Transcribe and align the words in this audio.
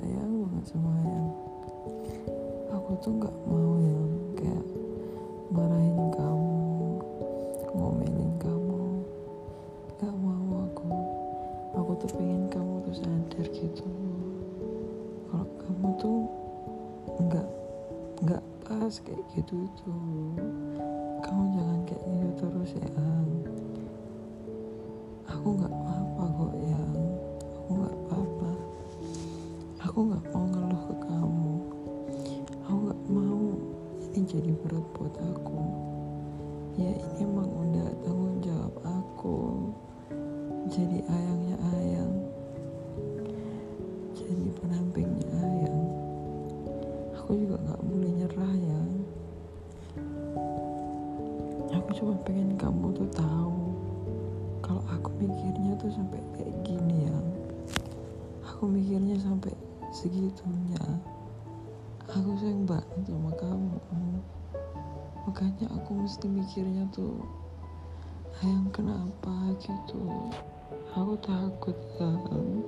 sayang 0.00 0.32
banget 0.48 0.64
sama 0.72 0.90
ayang. 1.04 1.28
Aku 2.72 2.90
tuh 3.04 3.12
nggak 3.20 3.36
mau 3.44 3.76
yang 3.76 4.08
kayak 4.32 4.64
marahin 5.52 6.00
kamu 6.16 6.56
ngomelin 7.76 8.32
kamu. 8.40 8.80
Nggak 10.00 10.14
mau 10.24 10.64
aku. 10.64 10.88
Aku 11.76 11.90
tuh 12.00 12.10
pengen 12.16 12.48
kamu 12.48 12.80
tuh 12.88 12.96
sadar 12.96 13.46
gitu 13.52 13.84
kalau 15.30 15.46
kamu 15.62 15.86
tuh 16.00 16.18
nggak 17.20 17.48
nggak 18.24 18.42
pas 18.64 18.94
kayak 19.04 19.22
gitu 19.36 19.68
itu 19.68 19.92
kamu 21.22 21.42
jangan 21.54 21.78
kayak 21.86 22.02
gitu 22.08 22.44
terus 22.50 22.72
ya 22.74 22.88
aku 25.30 25.46
nggak 25.54 25.70
apa-apa 25.70 26.24
kok 26.34 26.54
ya 26.58 26.82
aku 27.54 27.70
nggak 27.78 27.94
apa-apa 27.94 28.50
aku 30.00 30.16
nggak 30.16 30.32
mau 30.32 30.46
ngeluh 30.48 30.82
ke 30.88 30.94
kamu. 31.12 31.52
Aku 32.64 32.76
nggak 32.88 33.02
mau. 33.12 33.44
Ini 34.00 34.24
jadi 34.24 34.50
berat 34.64 34.86
buat 34.96 35.12
aku. 35.20 35.60
Ya 36.80 36.88
ini 36.88 37.20
emang 37.20 37.44
udah 37.52 37.88
tanggung 38.00 38.40
jawab 38.40 38.74
aku. 38.80 39.68
Jadi 40.72 41.04
ayangnya 41.04 41.56
ayang. 41.76 42.12
Jadi 44.16 44.48
penampingnya 44.56 45.28
ayang. 45.36 45.80
Aku 47.20 47.36
juga 47.36 47.60
nggak 47.60 47.80
boleh 47.84 48.10
nyerah 48.24 48.54
ya. 48.56 48.80
Aku 51.76 51.88
cuma 51.92 52.16
pengen 52.24 52.56
kamu 52.56 52.88
tuh 52.96 53.08
tahu 53.12 53.76
kalau 54.64 54.80
aku 54.96 55.12
mikirnya 55.20 55.76
tuh 55.76 55.92
sampai 55.92 56.24
kayak 56.40 56.56
gini 56.64 57.04
ya. 57.04 57.18
Aku 58.48 58.64
mikirnya 58.64 59.20
sampai 59.20 59.52
segitunya. 59.90 60.82
Aku 62.10 62.34
sayang 62.38 62.66
banget 62.66 63.06
sama 63.06 63.30
kamu 63.38 63.78
makanya 65.30 65.70
aku 65.78 65.94
mesti 65.94 66.26
mikirnya 66.26 66.82
tuh 66.90 67.22
ayang 68.42 68.66
kenapa? 68.74 69.54
gitu. 69.62 70.02
Aku 70.90 71.14
takut 71.22 71.78
kan 71.94 72.66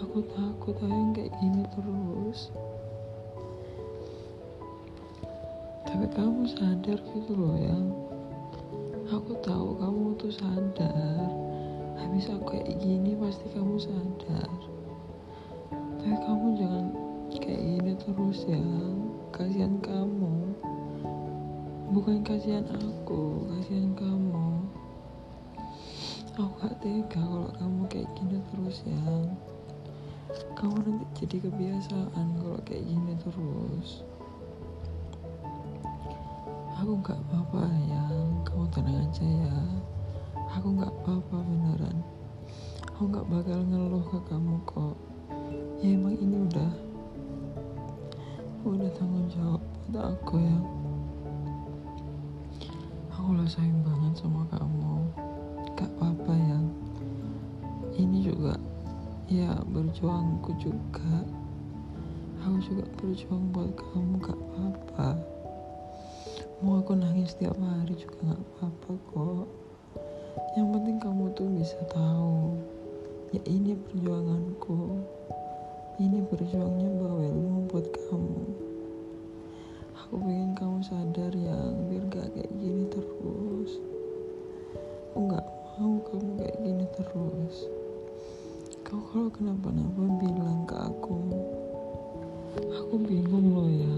aku 0.00 0.24
takut 0.32 0.76
ayang 0.80 1.12
kayak 1.12 1.36
gini 1.36 1.68
terus. 1.74 2.48
Tapi 5.84 6.06
kamu 6.16 6.48
sadar 6.48 6.96
gitu 6.96 7.32
loh 7.36 7.60
ya 7.60 7.76
aku 9.10 9.36
tahu 9.44 9.76
kamu 9.76 10.16
tuh 10.16 10.32
sadar. 10.32 11.28
Habis 12.00 12.32
aku 12.32 12.56
kayak 12.56 12.72
gini 12.80 13.12
pasti 13.20 13.52
kamu 13.52 13.76
sadar 13.76 14.48
tapi 16.00 16.16
kamu 16.16 16.46
jangan 16.56 16.86
kayak 17.44 17.60
gini 17.60 17.92
terus 18.00 18.48
ya. 18.48 18.64
Kasihan 19.36 19.76
kamu. 19.84 20.32
Bukan 21.92 22.24
kasihan 22.24 22.64
aku 22.72 23.44
kasihan 23.52 23.92
kamu. 23.92 24.64
Aku 26.40 26.48
gak 26.56 26.72
tega 26.80 27.20
kalau 27.20 27.52
kamu 27.52 27.84
kayak 27.92 28.08
gini 28.16 28.40
terus 28.48 28.80
ya. 28.88 29.12
Kamu 30.56 30.80
nanti 30.80 31.04
jadi 31.20 31.36
kebiasaan 31.44 32.26
kalau 32.40 32.60
kayak 32.64 32.80
gini 32.80 33.12
terus. 33.20 34.00
Aku 36.80 36.96
nggak 36.96 37.20
apa-apa 37.28 37.68
ya 37.92 38.04
kamu 38.48 38.64
tenang 38.72 39.04
aja 39.04 39.26
ya. 39.28 39.56
Aku 40.56 40.80
nggak 40.80 40.88
apa-apa 41.04 41.44
beneran. 41.44 42.00
Aku 42.88 43.04
nggak 43.04 43.28
bakal 43.28 43.60
ngeluh 43.68 44.00
ke 44.08 44.16
kamu 44.32 44.56
kok 44.64 45.09
ya 45.80 45.96
emang 45.96 46.16
ini 46.20 46.36
udah 46.44 46.70
udah 48.60 48.90
tanggung 48.92 49.24
jawab 49.32 49.62
buat 49.88 50.06
aku 50.14 50.36
ya. 50.38 50.58
Aku 53.16 53.32
lah 53.32 53.48
sayang 53.48 53.80
banget 53.82 54.20
sama 54.20 54.44
kamu. 54.52 55.08
Gak 55.74 55.90
apa-apa 55.96 56.32
ya. 56.36 56.58
Ini 57.96 58.18
juga 58.20 58.54
ya 59.26 59.56
berjuangku 59.66 60.52
juga. 60.60 61.24
Aku 62.44 62.56
juga 62.60 62.84
berjuang 63.00 63.44
buat 63.50 63.72
kamu 63.74 64.12
gak 64.20 64.38
apa-apa. 64.38 65.08
Mau 66.60 66.84
aku 66.84 66.92
nangis 66.92 67.32
setiap 67.32 67.56
hari 67.56 67.96
juga 67.96 68.36
gak 68.36 68.42
apa-apa 68.44 68.90
kok. 69.08 69.48
Yang 70.54 70.66
penting 70.76 70.96
kamu 71.00 71.24
tuh 71.32 71.48
bisa 71.56 71.78
tahu. 71.88 72.60
Ya 73.32 73.42
ini 73.48 73.78
perjuanganku 73.78 75.00
ini 76.00 76.24
berjuangnya 76.32 76.96
bawa 76.96 77.28
ilmu 77.28 77.68
buat 77.68 77.84
kamu. 77.92 78.40
Aku 80.00 80.16
pengen 80.16 80.56
kamu 80.56 80.80
sadar 80.80 81.28
ya 81.36 81.58
biar 81.92 82.04
gak 82.08 82.32
kayak 82.32 82.48
gini 82.56 82.88
terus. 82.88 83.76
Aku 85.12 85.28
gak 85.28 85.44
mau 85.76 86.00
kamu 86.08 86.28
kayak 86.40 86.56
gini 86.64 86.86
terus. 86.96 87.56
Kau 88.80 88.96
kalau 89.12 89.28
kenapa-napa 89.28 90.00
bilang 90.24 90.64
ke 90.64 90.72
aku 90.72 91.20
aku 92.80 92.94
bingung 93.04 93.52
loh 93.52 93.68
ya. 93.68 93.96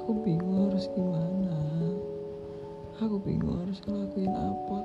Aku 0.00 0.16
bingung 0.24 0.72
harus 0.72 0.88
gimana. 0.96 1.60
Aku 3.04 3.20
bingung 3.20 3.60
harus 3.60 3.84
ngelakuin 3.84 4.32
apa 4.32 4.76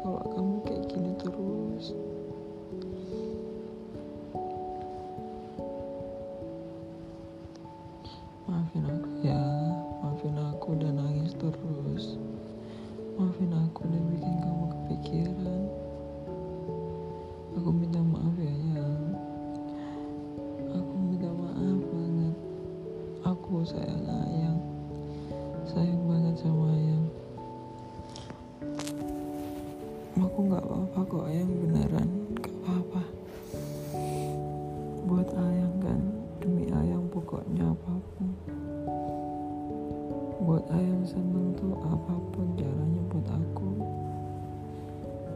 aku 30.37 30.53
nggak 30.53 30.69
apa-apa 30.69 30.99
kok 31.09 31.25
ayang 31.33 31.49
beneran. 31.65 32.09
Nggak 32.37 32.53
apa-apa. 32.61 33.01
Buat 35.09 35.29
ayang 35.33 35.75
kan 35.81 35.99
demi 36.37 36.69
ayang 36.77 37.09
pokoknya 37.09 37.73
apa 37.73 37.93
pun. 38.13 38.29
Buat 40.45 40.61
ayang 40.69 41.01
seneng 41.09 41.57
tuh 41.57 41.73
apa 41.81 42.13
pun 42.29 42.53
caranya 42.53 43.01
buat 43.09 43.27
aku. 43.33 43.69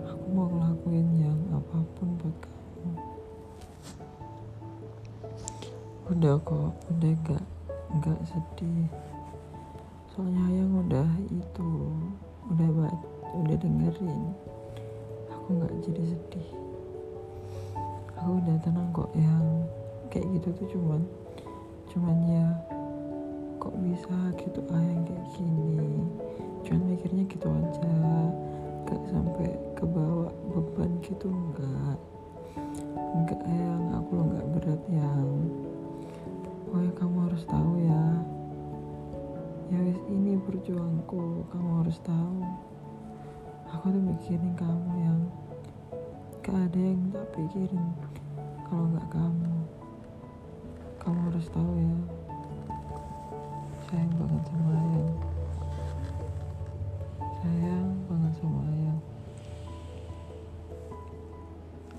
Aku 0.05 0.25
mau 0.37 0.45
ngelakuin 0.53 1.09
yang 1.17 1.39
apa 1.49 1.81
pun 1.97 2.07
buat 2.21 2.37
kamu. 2.37 2.93
Udah 6.13 6.35
kok 6.45 6.77
udah 6.93 7.13
gak 7.25 7.45
gak 8.05 8.21
sedih. 8.29 8.85
Soalnya 10.13 10.45
ayang 10.45 10.77
udah 10.85 11.09
itu 11.33 11.69
udah 12.53 12.69
udah 13.33 13.57
dengerin 13.57 14.50
aku 15.41 15.57
nggak 15.57 15.73
jadi 15.81 16.03
sedih. 16.05 16.49
Aku 18.21 18.37
udah 18.37 18.55
tenang 18.61 18.93
kok 18.93 19.09
yang 19.17 19.65
kayak 20.13 20.29
gitu 20.37 20.53
tuh 20.53 20.67
cuman 20.77 21.01
cuman 21.89 22.17
ya 22.29 22.45
kok 23.57 23.73
bisa 23.81 24.17
gitu 24.37 24.61
ayang 24.69 25.01
kayak 25.01 25.25
gini. 25.33 26.05
Cuman 26.61 26.93
mikirnya 26.93 27.25
gitu 27.25 27.49
aja 27.49 27.89
gak 28.85 29.01
sampai 29.09 29.49
kebawa 29.73 30.29
beban 30.53 31.01
gitu 31.01 31.33
enggak 31.33 31.97
enggak 33.17 33.41
yang 33.49 33.97
aku 33.97 34.09
lo 34.13 34.23
nggak 34.29 34.47
berat 34.53 34.81
yang 34.93 35.25
pokoknya 36.69 36.91
kamu 37.01 37.17
harus 37.25 37.43
tahu 37.49 37.71
ya. 37.81 38.05
Ya 39.73 39.81
ini 40.05 40.37
perjuangku 40.37 41.49
kamu 41.49 41.69
harus 41.81 41.97
tahu 42.05 42.45
aku 43.71 43.85
tuh 43.89 44.03
mikirin 44.03 44.53
kamu 44.59 44.91
yang 44.99 45.19
gak 46.43 46.59
ada 46.67 46.79
yang 46.79 47.01
tak 47.15 47.25
pikirin 47.35 47.85
kalau 48.67 48.87
nggak 48.91 49.07
kamu. 49.11 49.51
Kamu 51.01 51.19
harus 51.31 51.47
tahu 51.49 51.71
ya 51.79 51.95
sayang 53.91 54.13
banget 54.15 54.43
sama 54.47 54.71
ayang 54.71 55.11
sayang 57.43 57.89
banget 58.07 58.33
sama 58.39 58.59
ayang 58.71 58.99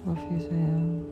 love 0.08 0.24
you 0.32 0.40
sayang 0.40 1.11